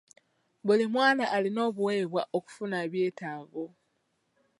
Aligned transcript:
Buli 0.65 0.85
mwana 0.93 1.23
alina 1.35 1.61
obuweebwa 1.69 2.21
okufuna 2.37 2.75
ebyetaago. 2.85 3.65